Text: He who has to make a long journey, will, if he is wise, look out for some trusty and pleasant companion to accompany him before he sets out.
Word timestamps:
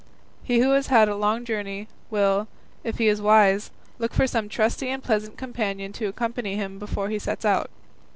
He 0.43 0.61
who 0.61 0.71
has 0.71 0.87
to 0.87 0.93
make 0.95 1.09
a 1.09 1.13
long 1.13 1.45
journey, 1.45 1.87
will, 2.09 2.47
if 2.83 2.97
he 2.97 3.07
is 3.07 3.21
wise, 3.21 3.69
look 3.99 4.13
out 4.13 4.15
for 4.15 4.25
some 4.25 4.49
trusty 4.49 4.89
and 4.89 5.03
pleasant 5.03 5.37
companion 5.37 5.93
to 5.93 6.07
accompany 6.07 6.55
him 6.55 6.79
before 6.79 7.09
he 7.09 7.19
sets 7.19 7.45
out. 7.45 7.69